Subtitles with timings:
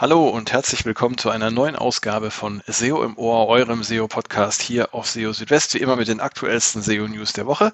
[0.00, 4.94] Hallo und herzlich willkommen zu einer neuen Ausgabe von SEO im Ohr, eurem SEO-Podcast hier
[4.94, 7.70] auf SEO Südwest, wie immer mit den aktuellsten SEO-News der Woche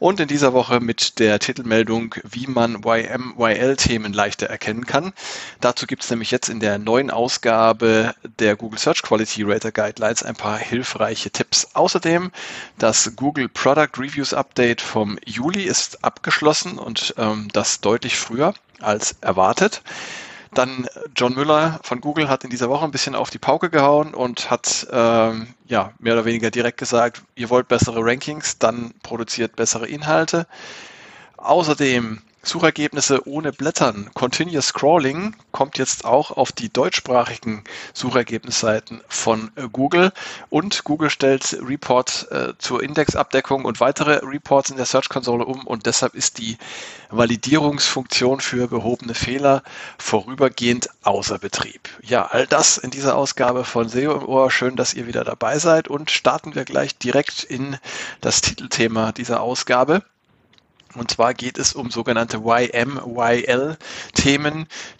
[0.00, 5.12] und in dieser Woche mit der Titelmeldung, wie man YM-YL-Themen leichter erkennen kann.
[5.60, 10.24] Dazu gibt es nämlich jetzt in der neuen Ausgabe der Google Search Quality Rater Guidelines
[10.24, 11.68] ein paar hilfreiche Tipps.
[11.74, 12.32] Außerdem
[12.78, 19.14] das Google Product Reviews Update vom Juli ist abgeschlossen und ähm, das deutlich früher als
[19.20, 19.82] erwartet.
[20.54, 24.14] Dann John Müller von Google hat in dieser Woche ein bisschen auf die Pauke gehauen
[24.14, 29.56] und hat ähm, ja mehr oder weniger direkt gesagt, ihr wollt bessere Rankings, dann produziert
[29.56, 30.46] bessere Inhalte.
[31.36, 34.10] Außerdem Suchergebnisse ohne Blättern.
[34.14, 40.12] Continuous Scrolling kommt jetzt auch auf die deutschsprachigen Suchergebnisseiten von äh, Google
[40.48, 45.66] und Google stellt Report äh, zur Indexabdeckung und weitere Reports in der Search Console um
[45.66, 46.56] und deshalb ist die
[47.10, 49.62] Validierungsfunktion für behobene Fehler
[49.98, 51.88] vorübergehend außer Betrieb.
[52.02, 54.50] Ja, all das in dieser Ausgabe von SEO im Ohr.
[54.50, 57.76] Schön, dass ihr wieder dabei seid und starten wir gleich direkt in
[58.20, 60.02] das Titelthema dieser Ausgabe.
[60.94, 63.76] Und zwar geht es um sogenannte YM-YL-Themen.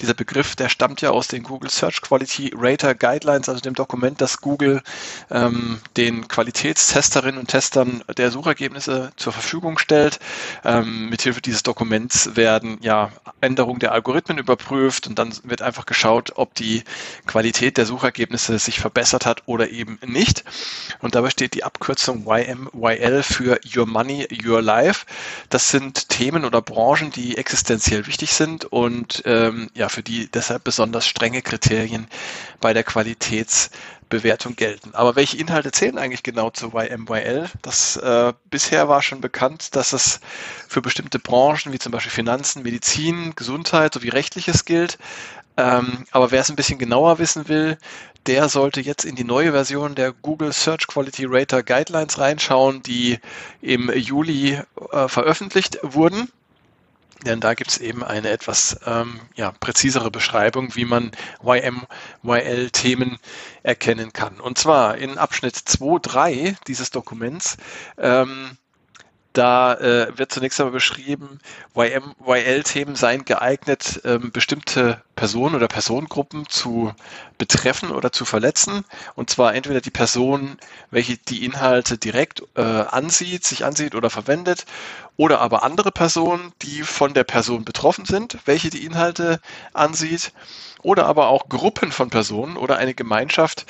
[0.00, 4.20] Dieser Begriff, der stammt ja aus den Google Search Quality Rater Guidelines, also dem Dokument,
[4.20, 4.82] das Google
[5.30, 10.18] ähm, den Qualitätstesterinnen und Testern der Suchergebnisse zur Verfügung stellt.
[10.64, 16.32] Ähm, mithilfe dieses Dokuments werden ja Änderungen der Algorithmen überprüft und dann wird einfach geschaut,
[16.36, 16.84] ob die
[17.26, 20.44] Qualität der Suchergebnisse sich verbessert hat oder eben nicht.
[21.00, 25.06] Und dabei steht die Abkürzung YM-YL für Your Money, Your Life.
[25.48, 30.28] Das sind sind Themen oder Branchen, die existenziell wichtig sind und ähm, ja, für die
[30.28, 32.08] deshalb besonders strenge Kriterien
[32.60, 34.94] bei der Qualitätsbewertung gelten.
[34.94, 37.48] Aber welche Inhalte zählen eigentlich genau zu YMYL?
[37.62, 40.18] Das äh, bisher war schon bekannt, dass es
[40.66, 44.98] für bestimmte Branchen wie zum Beispiel Finanzen, Medizin, Gesundheit sowie Rechtliches gilt.
[45.58, 47.78] Ähm, aber wer es ein bisschen genauer wissen will,
[48.26, 53.18] der sollte jetzt in die neue Version der Google Search Quality Rater Guidelines reinschauen, die
[53.60, 54.60] im Juli
[54.92, 56.30] äh, veröffentlicht wurden.
[57.26, 61.10] Denn da gibt es eben eine etwas ähm, ja, präzisere Beschreibung, wie man
[61.42, 63.18] YM-YL-Themen
[63.64, 64.38] erkennen kann.
[64.38, 67.56] Und zwar in Abschnitt 2.3 dieses Dokuments
[67.98, 68.56] ähm,
[69.32, 71.38] da äh, wird zunächst einmal beschrieben,
[71.74, 76.92] YM, YL-Themen seien geeignet, ähm, bestimmte Personen oder Personengruppen zu
[77.36, 78.84] betreffen oder zu verletzen.
[79.14, 80.58] Und zwar entweder die Person,
[80.90, 84.64] welche die Inhalte direkt äh, ansieht, sich ansieht oder verwendet,
[85.16, 89.40] oder aber andere Personen, die von der Person betroffen sind, welche die Inhalte
[89.72, 90.32] ansieht,
[90.82, 93.66] oder aber auch Gruppen von Personen oder eine Gemeinschaft,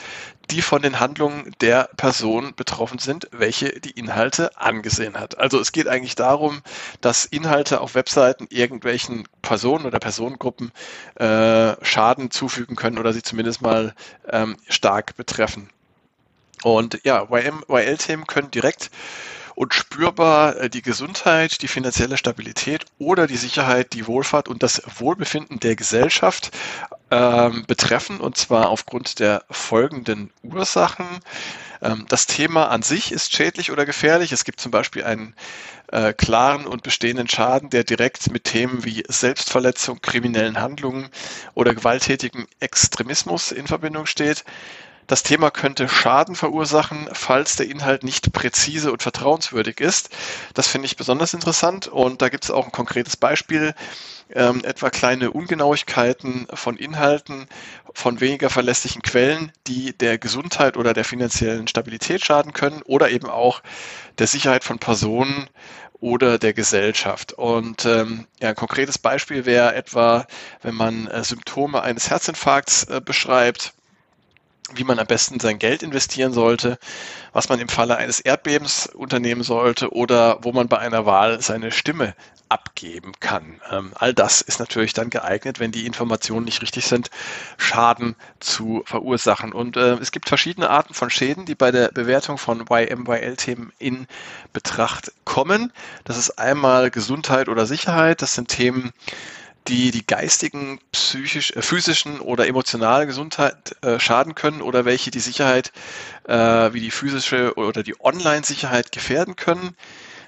[0.51, 5.39] die von den Handlungen der Person betroffen sind, welche die Inhalte angesehen hat.
[5.39, 6.63] Also es geht eigentlich darum,
[7.01, 10.73] dass Inhalte auf Webseiten irgendwelchen Personen oder Personengruppen
[11.17, 13.95] äh, Schaden zufügen können oder sie zumindest mal
[14.29, 15.69] ähm, stark betreffen.
[16.63, 18.91] Und ja, YM-YL-Themen können direkt
[19.59, 24.81] und spürbar äh, die Gesundheit, die finanzielle Stabilität oder die Sicherheit, die Wohlfahrt und das
[25.01, 26.53] Wohlbefinden der Gesellschaft
[27.11, 31.07] ähm, betreffen, und zwar aufgrund der folgenden Ursachen.
[31.83, 34.31] Ähm, das Thema an sich ist schädlich oder gefährlich.
[34.31, 35.35] Es gibt zum Beispiel einen
[35.89, 41.09] äh, klaren und bestehenden Schaden, der direkt mit Themen wie Selbstverletzung, kriminellen Handlungen
[41.55, 44.45] oder gewalttätigen Extremismus in Verbindung steht.
[45.09, 50.11] Das Thema könnte Schaden verursachen, falls der Inhalt nicht präzise und vertrauenswürdig ist.
[50.53, 53.75] Das finde ich besonders interessant und da gibt es auch ein konkretes Beispiel,
[54.35, 57.47] ähm, etwa kleine Ungenauigkeiten von Inhalten
[57.95, 63.31] von weniger verlässlichen Quellen, die der Gesundheit oder der finanziellen Stabilität schaden können oder eben
[63.31, 63.63] auch
[64.19, 65.49] der Sicherheit von Personen
[66.01, 67.33] oder der Gesellschaft.
[67.33, 70.27] Und ähm, ja, ein konkretes Beispiel wäre etwa,
[70.61, 73.73] wenn man äh, Symptome eines Herzinfarkts äh, beschreibt,
[74.75, 76.79] wie man am besten sein Geld investieren sollte,
[77.33, 81.73] was man im Falle eines Erdbebens unternehmen sollte oder wo man bei einer Wahl seine
[81.73, 82.15] Stimme
[82.49, 83.61] abgeben kann.
[83.71, 87.11] Ähm, all das ist natürlich dann geeignet, wenn die Informationen nicht richtig sind,
[87.57, 89.53] Schaden zu verursachen.
[89.53, 94.07] Und äh, es gibt verschiedene Arten von Schäden, die bei der Bewertung von YMYL-Themen in
[94.53, 95.73] Betracht kommen.
[96.05, 98.23] Das ist einmal Gesundheit oder Sicherheit.
[98.23, 98.93] Das sind Themen,
[99.69, 105.21] die die geistigen, psychisch, äh, physischen oder emotionale Gesundheit äh, schaden können oder welche die
[105.21, 105.73] Sicherheit
[106.25, 106.35] äh,
[106.73, 109.77] wie die physische oder die Online-Sicherheit gefährden können.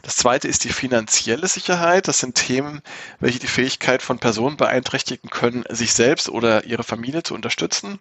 [0.02, 2.08] Das zweite ist die finanzielle Sicherheit.
[2.08, 2.80] Das sind Themen,
[3.18, 7.98] welche die Fähigkeit von Personen beeinträchtigen können, sich selbst oder ihre Familie zu unterstützen.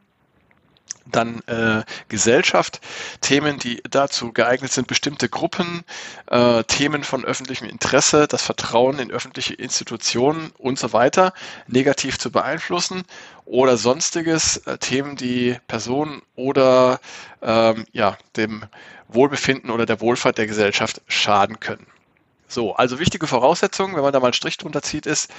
[1.05, 2.81] Dann äh, Gesellschaft,
[3.21, 5.83] Themen, die dazu geeignet sind, bestimmte Gruppen,
[6.27, 11.33] äh, Themen von öffentlichem Interesse, das Vertrauen in öffentliche Institutionen und so weiter
[11.67, 13.03] negativ zu beeinflussen
[13.45, 16.99] oder sonstiges, äh, Themen, die Personen oder
[17.41, 18.65] ähm, ja, dem
[19.07, 21.87] Wohlbefinden oder der Wohlfahrt der Gesellschaft schaden können.
[22.49, 25.31] So, also wichtige Voraussetzungen, wenn man da mal einen Strich drunter zieht, ist,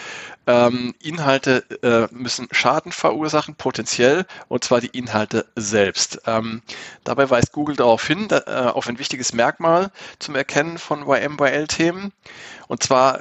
[0.46, 6.22] ähm, Inhalte äh, müssen Schaden verursachen, potenziell, und zwar die Inhalte selbst.
[6.26, 6.62] Ähm,
[7.02, 9.90] dabei weist Google darauf hin, da, äh, auf ein wichtiges Merkmal
[10.20, 12.12] zum Erkennen von YM-YL-Themen.
[12.68, 13.20] Und zwar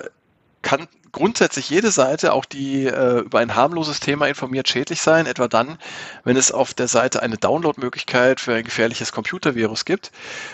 [0.61, 5.47] kann grundsätzlich jede Seite, auch die äh, über ein harmloses Thema informiert, schädlich sein, etwa
[5.47, 5.77] dann,
[6.23, 10.11] wenn es auf der Seite eine Downloadmöglichkeit für ein gefährliches Computervirus gibt.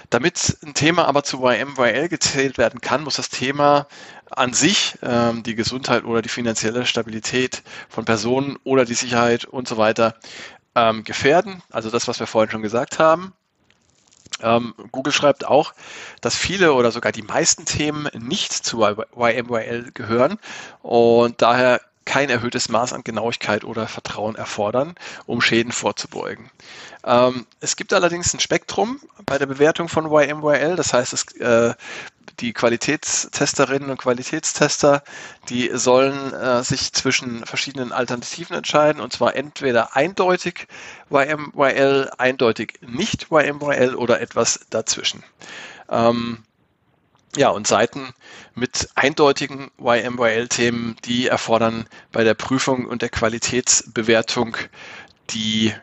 [0.10, 3.88] Damit ein Thema aber zu YMYL gezählt werden kann, muss das Thema
[4.32, 9.68] an sich ähm, die Gesundheit oder die finanzielle Stabilität von Personen oder die Sicherheit und
[9.68, 10.16] so weiter
[10.76, 11.62] ähm, gefährden.
[11.72, 13.34] Also das, was wir vorhin schon gesagt haben.
[14.42, 15.74] Ähm, Google schreibt auch,
[16.22, 20.40] dass viele oder sogar die meisten Themen nicht zu YMYL gehören
[20.82, 24.96] und daher kein erhöhtes Maß an Genauigkeit oder Vertrauen erfordern,
[25.26, 26.52] um Schäden vorzubeugen.
[27.04, 31.74] Ähm, es gibt allerdings ein Spektrum bei der Bewertung von YMYL, das heißt, es, äh,
[32.40, 35.04] die Qualitätstesterinnen und Qualitätstester,
[35.50, 40.68] die sollen äh, sich zwischen verschiedenen Alternativen entscheiden, und zwar entweder eindeutig
[41.10, 45.24] YMYL, eindeutig nicht YMYL oder etwas dazwischen.
[45.90, 46.44] Ähm,
[47.36, 48.14] ja, und Seiten
[48.54, 54.56] mit eindeutigen YMYL-Themen, die erfordern bei der Prüfung und der Qualitätsbewertung
[55.32, 55.74] die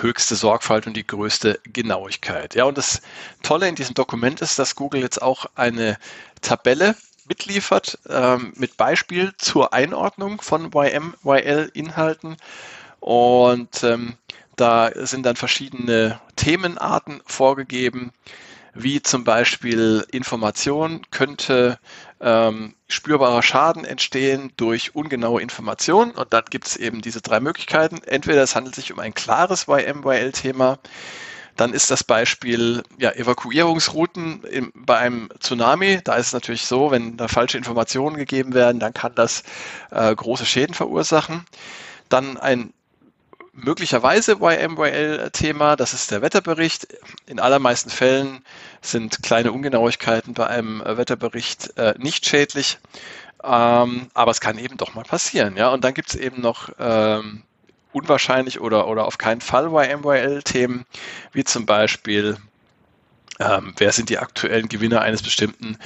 [0.00, 2.54] höchste Sorgfalt und die größte Genauigkeit.
[2.54, 3.02] Ja, und das
[3.42, 5.98] Tolle in diesem Dokument ist, dass Google jetzt auch eine
[6.40, 6.94] Tabelle
[7.26, 12.36] mitliefert ähm, mit Beispiel zur Einordnung von YM-YL-Inhalten.
[13.00, 14.16] Und ähm,
[14.56, 18.12] da sind dann verschiedene Themenarten vorgegeben
[18.74, 21.78] wie zum Beispiel Information könnte
[22.20, 26.10] ähm, spürbarer Schaden entstehen durch ungenaue Informationen.
[26.12, 28.02] Und dann gibt es eben diese drei Möglichkeiten.
[28.04, 30.78] Entweder es handelt sich um ein klares YMYL-Thema,
[31.56, 36.00] dann ist das Beispiel ja, Evakuierungsrouten im, bei einem Tsunami.
[36.02, 39.44] Da ist es natürlich so, wenn da falsche Informationen gegeben werden, dann kann das
[39.92, 41.44] äh, große Schäden verursachen.
[42.08, 42.73] Dann ein
[43.54, 46.88] möglicherweise YMYL-Thema, das ist der Wetterbericht.
[47.26, 48.44] In allermeisten Fällen
[48.82, 52.78] sind kleine Ungenauigkeiten bei einem Wetterbericht äh, nicht schädlich,
[53.42, 55.56] ähm, aber es kann eben doch mal passieren.
[55.56, 55.70] Ja?
[55.70, 57.42] Und dann gibt es eben noch ähm,
[57.92, 60.84] unwahrscheinlich oder, oder auf keinen Fall YMYL-Themen,
[61.32, 62.36] wie zum Beispiel
[63.40, 65.78] ähm, wer sind die aktuellen Gewinner eines bestimmten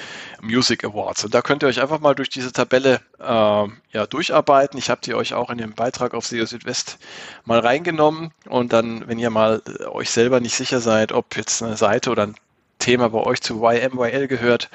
[0.43, 1.25] Music Awards.
[1.25, 4.79] Und da könnt ihr euch einfach mal durch diese Tabelle äh, ja, durcharbeiten.
[4.79, 6.99] Ich habe die euch auch in dem Beitrag auf SEO Südwest
[7.45, 8.33] mal reingenommen.
[8.49, 12.11] Und dann, wenn ihr mal äh, euch selber nicht sicher seid, ob jetzt eine Seite
[12.11, 12.35] oder ein
[12.79, 14.71] Thema bei euch zu YMYL gehört,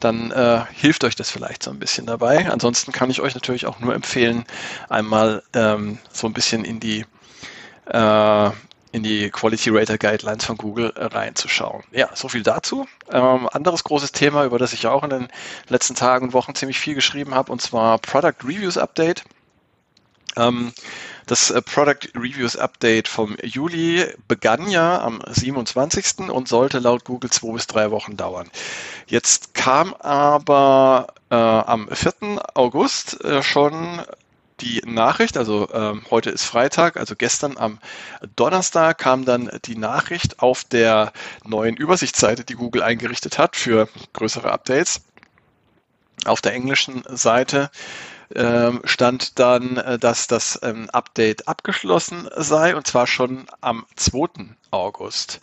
[0.00, 2.50] dann äh, hilft euch das vielleicht so ein bisschen dabei.
[2.50, 4.44] Ansonsten kann ich euch natürlich auch nur empfehlen,
[4.88, 7.04] einmal ähm, so ein bisschen in die
[7.86, 8.50] äh,
[8.92, 11.82] in die Quality Rater Guidelines von Google äh, reinzuschauen.
[11.90, 12.86] Ja, so viel dazu.
[13.10, 15.28] Ähm, anderes großes Thema, über das ich auch in den
[15.68, 19.24] letzten Tagen und Wochen ziemlich viel geschrieben habe, und zwar Product Reviews Update.
[20.36, 20.72] Ähm,
[21.26, 26.30] das äh, Product Reviews Update vom Juli begann ja am 27.
[26.30, 28.50] und sollte laut Google zwei bis drei Wochen dauern.
[29.06, 32.42] Jetzt kam aber äh, am 4.
[32.54, 34.02] August äh, schon
[34.62, 37.78] die Nachricht, also ähm, heute ist Freitag, also gestern am
[38.36, 41.12] Donnerstag kam dann die Nachricht auf der
[41.44, 45.02] neuen Übersichtsseite, die Google eingerichtet hat für größere Updates.
[46.24, 47.70] Auf der englischen Seite
[48.34, 54.54] ähm, stand dann, äh, dass das ähm, Update abgeschlossen sei und zwar schon am 2.
[54.70, 55.40] August.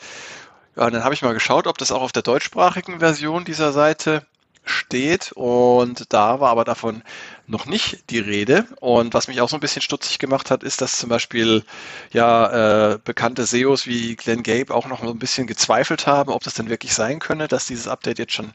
[0.76, 4.26] Ja, dann habe ich mal geschaut, ob das auch auf der deutschsprachigen Version dieser Seite
[4.64, 7.04] steht und da war aber davon
[7.50, 8.65] noch nicht die Rede.
[8.79, 11.63] Und was mich auch so ein bisschen stutzig gemacht hat, ist, dass zum Beispiel
[12.13, 16.44] ja äh, bekannte SEOs wie Glenn Gabe auch noch so ein bisschen gezweifelt haben, ob
[16.44, 18.53] das denn wirklich sein könne, dass dieses Update jetzt schon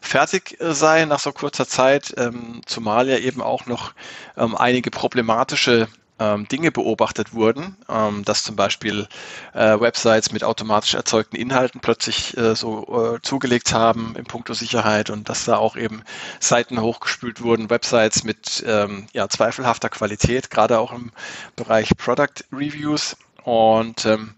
[0.00, 3.94] fertig äh, sei nach so kurzer Zeit, ähm, zumal ja eben auch noch
[4.36, 9.08] ähm, einige problematische ähm, Dinge beobachtet wurden, ähm, dass zum Beispiel
[9.52, 15.10] äh, Websites mit automatisch erzeugten Inhalten plötzlich äh, so äh, zugelegt haben im Punkto Sicherheit
[15.10, 16.02] und dass da auch eben
[16.38, 21.10] Seiten hochgespült wurden, Websites mit ähm, ja, zweifelhafter Qualität, gerade auch im
[21.56, 23.16] Bereich Product Reviews.
[23.42, 24.34] Und ähm,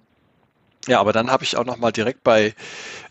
[0.86, 2.54] ja, aber dann habe ich auch nochmal direkt bei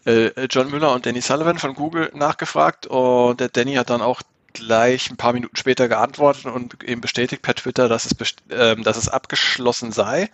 [0.06, 4.22] äh, John Müller und Danny Sullivan von Google nachgefragt und der Danny hat dann auch
[4.56, 8.16] gleich ein paar Minuten später geantwortet und eben bestätigt per Twitter, dass es,
[8.50, 10.30] äh, dass es abgeschlossen sei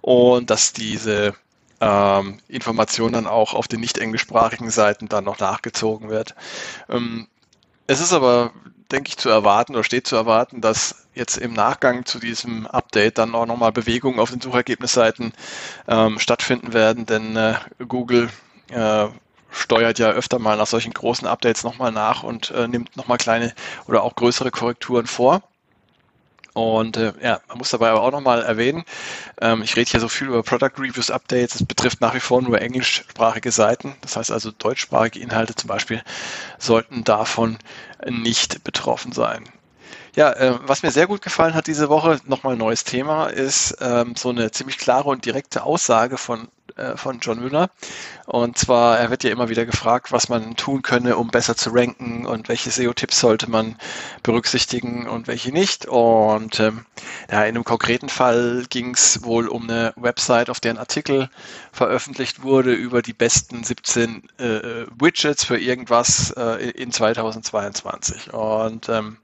[0.00, 1.34] und dass diese
[1.80, 6.34] ähm, Information dann auch auf den nicht englischsprachigen Seiten dann noch nachgezogen wird.
[6.88, 7.28] Ähm,
[7.86, 8.52] es ist aber,
[8.90, 13.18] denke ich, zu erwarten oder steht zu erwarten, dass jetzt im Nachgang zu diesem Update
[13.18, 15.32] dann auch nochmal Bewegungen auf den Suchergebnisseiten
[15.88, 17.54] ähm, stattfinden werden, denn äh,
[17.86, 18.30] Google
[18.70, 19.08] äh,
[19.50, 23.54] steuert ja öfter mal nach solchen großen Updates nochmal nach und äh, nimmt nochmal kleine
[23.86, 25.42] oder auch größere Korrekturen vor.
[26.56, 28.84] Und äh, ja, man muss dabei aber auch nochmal erwähnen,
[29.42, 32.40] ähm, ich rede hier so viel über Product Reviews Updates, es betrifft nach wie vor
[32.40, 33.94] nur englischsprachige Seiten.
[34.00, 36.02] Das heißt also deutschsprachige Inhalte zum Beispiel
[36.58, 37.58] sollten davon
[38.08, 39.44] nicht betroffen sein.
[40.14, 43.76] Ja, äh, was mir sehr gut gefallen hat diese Woche, nochmal ein neues Thema, ist
[43.82, 47.70] ähm, so eine ziemlich klare und direkte Aussage von äh, von John Müller.
[48.26, 51.70] Und zwar, er wird ja immer wieder gefragt, was man tun könne, um besser zu
[51.70, 53.76] ranken und welche SEO-Tipps sollte man
[54.22, 55.86] berücksichtigen und welche nicht.
[55.86, 56.84] Und ähm,
[57.30, 61.30] ja, in einem konkreten Fall ging es wohl um eine Website, auf der ein Artikel
[61.72, 68.32] veröffentlicht wurde über die besten 17 äh, äh, Widgets für irgendwas äh, in 2022.
[68.32, 69.18] Und ähm,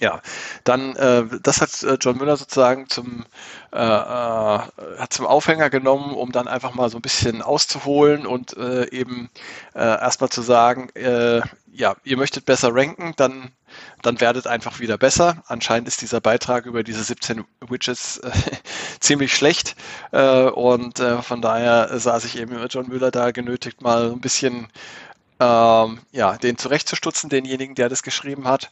[0.00, 0.22] ja,
[0.64, 3.24] dann äh, das hat äh, John Müller sozusagen zum
[3.72, 4.58] äh, äh,
[4.98, 9.30] hat zum Aufhänger genommen, um dann einfach mal so ein bisschen auszuholen und äh, eben
[9.74, 10.88] erstmal zu sagen,
[11.72, 13.52] ja, ihr möchtet besser ranken, dann
[14.02, 15.42] dann werdet einfach wieder besser.
[15.46, 18.20] Anscheinend ist dieser Beitrag über diese 17 Widgets
[19.00, 19.76] ziemlich schlecht
[20.10, 24.66] und von daher sah sich eben John Müller da genötigt, mal ein bisschen
[25.38, 28.70] ähm, ja, den zurechtzustutzen, denjenigen, der das geschrieben hat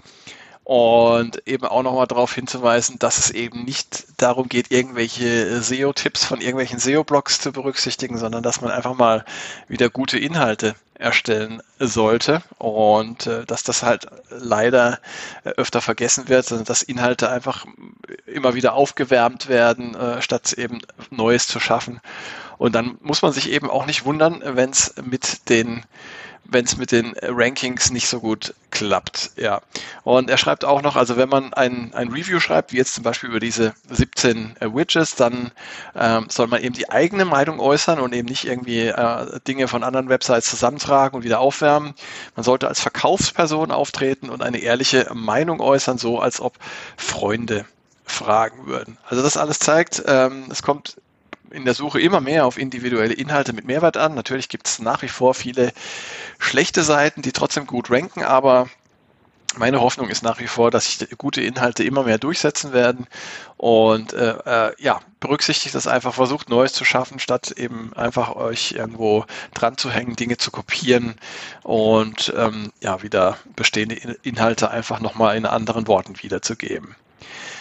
[0.68, 6.42] und eben auch nochmal darauf hinzuweisen, dass es eben nicht darum geht, irgendwelche SEO-Tipps von
[6.42, 9.24] irgendwelchen SEO-Blogs zu berücksichtigen, sondern dass man einfach mal
[9.66, 14.98] wieder gute Inhalte erstellen sollte und äh, dass das halt leider
[15.42, 17.64] öfter vergessen wird, sondern dass Inhalte einfach
[18.26, 22.02] immer wieder aufgewärmt werden, äh, statt eben Neues zu schaffen.
[22.58, 25.86] Und dann muss man sich eben auch nicht wundern, wenn es mit den
[26.48, 29.32] wenn es mit den Rankings nicht so gut klappt.
[29.36, 29.60] Ja.
[30.02, 33.04] Und er schreibt auch noch, also wenn man ein, ein Review schreibt, wie jetzt zum
[33.04, 35.52] Beispiel über diese 17 äh, Widgets, dann
[35.94, 39.84] ähm, soll man eben die eigene Meinung äußern und eben nicht irgendwie äh, Dinge von
[39.84, 41.94] anderen Websites zusammentragen und wieder aufwärmen.
[42.34, 46.58] Man sollte als Verkaufsperson auftreten und eine ehrliche Meinung äußern, so als ob
[46.96, 47.66] Freunde
[48.06, 48.96] fragen würden.
[49.06, 50.96] Also das alles zeigt, ähm, es kommt
[51.50, 54.14] in der Suche immer mehr auf individuelle Inhalte mit Mehrwert an.
[54.14, 55.72] Natürlich gibt es nach wie vor viele
[56.38, 58.68] schlechte Seiten, die trotzdem gut ranken, aber
[59.56, 63.06] meine Hoffnung ist nach wie vor, dass sich gute Inhalte immer mehr durchsetzen werden
[63.56, 68.72] und äh, äh, ja, berücksichtigt das einfach, versucht Neues zu schaffen, statt eben einfach euch
[68.72, 69.24] irgendwo
[69.54, 71.16] dran zu hängen, Dinge zu kopieren
[71.62, 76.94] und ähm, ja, wieder bestehende Inhalte einfach nochmal in anderen Worten wiederzugeben.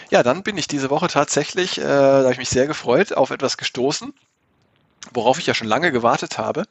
[0.09, 3.29] Ja, dann bin ich diese Woche tatsächlich, äh, da habe ich mich sehr gefreut, auf
[3.29, 4.13] etwas gestoßen,
[5.13, 6.63] worauf ich ja schon lange gewartet habe.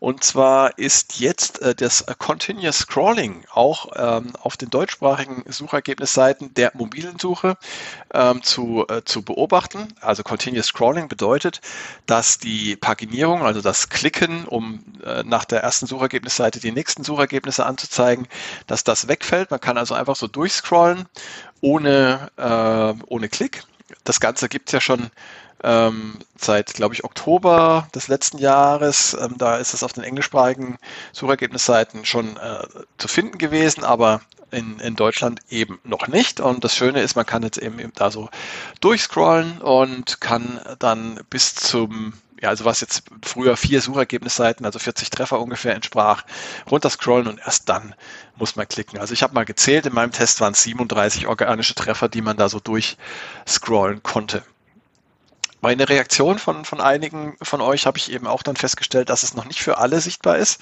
[0.00, 6.72] Und zwar ist jetzt äh, das Continuous Scrolling auch ähm, auf den deutschsprachigen Suchergebnisseiten der
[6.74, 7.56] mobilen Suche
[8.12, 9.86] ähm, zu, äh, zu beobachten.
[10.00, 11.60] Also Continuous Scrolling bedeutet,
[12.06, 17.64] dass die Paginierung, also das Klicken, um äh, nach der ersten Suchergebnisseite die nächsten Suchergebnisse
[17.64, 18.26] anzuzeigen,
[18.66, 19.52] dass das wegfällt.
[19.52, 21.06] Man kann also einfach so durchscrollen
[21.62, 23.64] ohne, äh, ohne Klick.
[24.04, 25.10] Das Ganze gibt es ja schon
[25.64, 29.16] ähm, seit, glaube ich, Oktober des letzten Jahres.
[29.18, 30.76] Ähm, da ist es auf den englischsprachigen
[31.12, 32.66] Suchergebnisseiten schon äh,
[32.98, 36.40] zu finden gewesen, aber in, in Deutschland eben noch nicht.
[36.40, 38.28] Und das Schöne ist, man kann jetzt eben, eben da so
[38.80, 42.12] durchscrollen und kann dann bis zum
[42.42, 46.24] ja, also was jetzt früher vier Suchergebnisseiten, also 40 Treffer ungefähr entsprach,
[46.68, 47.94] runterscrollen und erst dann
[48.36, 48.98] muss man klicken.
[48.98, 52.36] Also ich habe mal gezählt, in meinem Test waren es 37 organische Treffer, die man
[52.36, 54.42] da so durchscrollen konnte.
[55.60, 59.34] Meine Reaktion von, von einigen von euch habe ich eben auch dann festgestellt, dass es
[59.34, 60.60] noch nicht für alle sichtbar ist.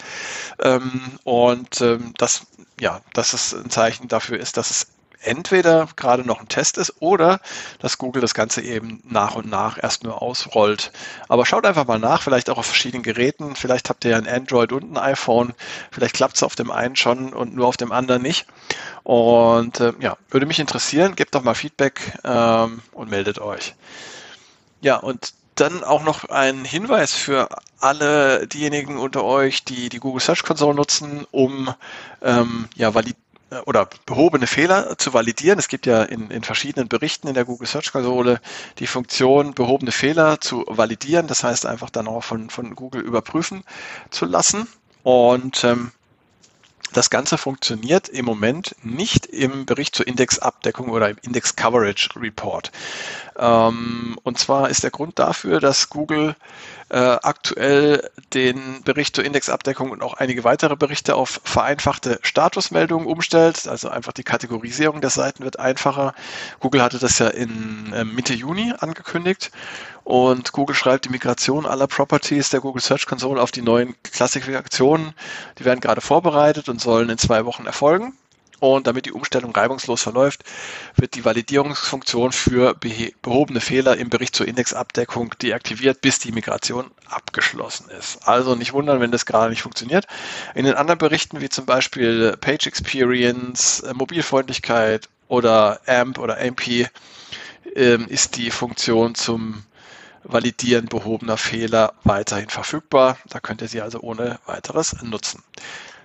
[0.63, 2.43] Ähm, und ähm, dass,
[2.79, 4.89] ja, dass es ein Zeichen dafür ist, dass es
[5.23, 7.41] entweder gerade noch ein Test ist oder
[7.79, 10.93] dass Google das Ganze eben nach und nach erst nur ausrollt.
[11.29, 13.57] Aber schaut einfach mal nach, vielleicht auch auf verschiedenen Geräten.
[13.57, 15.55] Vielleicht habt ihr ja ein Android und ein iPhone.
[15.91, 18.47] Vielleicht klappt es auf dem einen schon und nur auf dem anderen nicht.
[19.03, 21.17] Und äh, ja, würde mich interessieren.
[21.17, 23.75] Gebt doch mal Feedback ähm, und meldet euch.
[24.81, 27.49] Ja, und dann auch noch ein Hinweis für
[27.81, 31.75] alle diejenigen unter euch, die die Google Search Console nutzen, um
[32.23, 33.17] ähm, ja, valid
[33.67, 35.59] oder behobene Fehler zu validieren.
[35.59, 38.41] Es gibt ja in, in verschiedenen Berichten in der Google Search Console
[38.79, 41.27] die Funktion, behobene Fehler zu validieren.
[41.27, 43.65] Das heißt einfach dann auch von, von Google überprüfen
[44.11, 44.69] zu lassen.
[45.03, 45.93] Und ähm,
[46.93, 52.71] das Ganze funktioniert im Moment nicht im Bericht zur Indexabdeckung oder im Index Coverage Report.
[53.39, 56.35] Ähm, und zwar ist der Grund dafür, dass Google
[56.91, 63.69] äh, aktuell den Bericht zur Indexabdeckung und auch einige weitere Berichte auf vereinfachte Statusmeldungen umstellt.
[63.69, 66.15] Also einfach die Kategorisierung der Seiten wird einfacher.
[66.59, 69.53] Google hatte das ja in äh, Mitte Juni angekündigt
[70.05, 75.15] und Google schreibt die Migration aller Properties der Google Search Console auf die neuen Klassifikationen.
[75.59, 78.15] Die werden gerade vorbereitet und sollen in zwei Wochen erfolgen.
[78.61, 80.45] Und damit die Umstellung reibungslos verläuft,
[80.95, 87.89] wird die Validierungsfunktion für behobene Fehler im Bericht zur Indexabdeckung deaktiviert, bis die Migration abgeschlossen
[87.99, 88.29] ist.
[88.29, 90.07] Also nicht wundern, wenn das gerade nicht funktioniert.
[90.55, 96.87] In den anderen Berichten, wie zum Beispiel Page Experience, äh, Mobilfreundlichkeit oder AMP oder AMP,
[97.75, 99.65] ähm, ist die Funktion zum
[100.23, 103.19] Validieren behobener Fehler weiterhin verfügbar.
[103.29, 105.43] Da könnt ihr sie also ohne weiteres nutzen.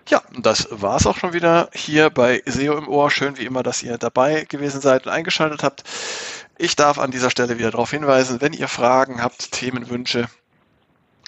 [0.08, 3.10] Ja, das war's auch schon wieder hier bei SEO im Ohr.
[3.10, 5.84] Schön wie immer, dass ihr dabei gewesen seid und eingeschaltet habt.
[6.58, 10.28] Ich darf an dieser Stelle wieder darauf hinweisen, wenn ihr Fragen habt, Themenwünsche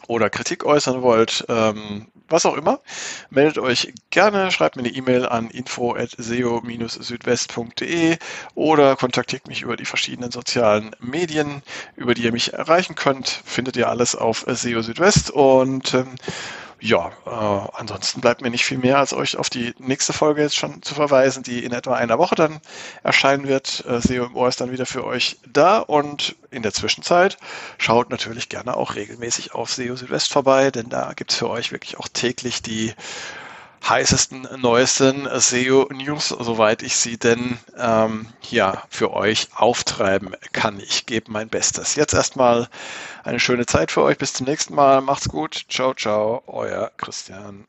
[0.08, 2.82] oder Kritik äußern wollt, ähm, was auch immer,
[3.30, 8.18] meldet euch gerne, schreibt mir eine E-Mail an info@seo-südwest.de
[8.56, 11.64] oder kontaktiert mich über die verschiedenen sozialen Medien,
[11.96, 13.30] über die ihr mich erreichen könnt.
[13.46, 16.16] Findet ihr alles auf SEO Südwest und ähm,
[16.80, 20.56] ja, äh, ansonsten bleibt mir nicht viel mehr, als euch auf die nächste Folge jetzt
[20.56, 22.60] schon zu verweisen, die in etwa einer Woche dann
[23.04, 23.84] erscheinen wird.
[23.88, 27.38] Äh, SEO im Ohr ist dann wieder für euch da und in der Zwischenzeit
[27.80, 31.98] schaut natürlich gerne auch regelmäßig auf SEO Südwest vorbei, denn da gibt's für euch wirklich
[31.98, 32.94] auch täglich die
[33.88, 40.80] heißesten, neuesten SEO-News, soweit ich sie denn ähm, ja für euch auftreiben kann.
[40.80, 41.96] Ich gebe mein Bestes.
[41.96, 42.68] Jetzt erstmal
[43.24, 44.18] eine schöne Zeit für euch.
[44.18, 45.02] Bis zum nächsten Mal.
[45.02, 45.66] Macht's gut.
[45.70, 46.44] Ciao, ciao.
[46.48, 47.66] Euer Christian.